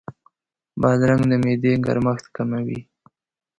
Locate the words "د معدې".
1.29-1.73